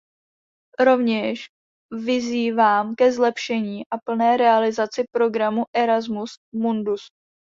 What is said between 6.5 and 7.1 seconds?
Mundus.